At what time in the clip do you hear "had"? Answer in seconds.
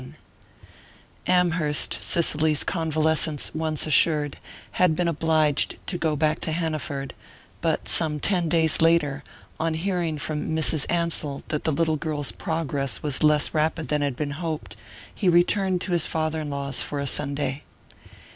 4.71-4.95, 14.01-14.15